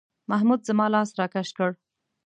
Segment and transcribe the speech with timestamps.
[0.29, 1.69] محمود زما لاس راکش کړ.